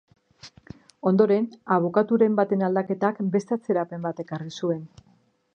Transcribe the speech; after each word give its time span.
Ondoren, 1.11 1.45
abokaturen 1.75 2.39
baten 2.41 2.65
aldaketak 2.71 3.23
beste 3.37 3.59
atzerapen 3.59 4.09
bat 4.11 4.27
ekarri 4.29 4.55
zuen. 4.63 4.85